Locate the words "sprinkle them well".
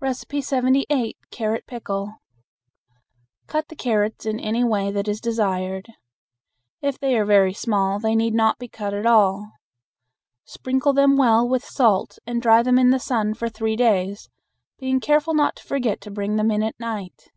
10.44-11.48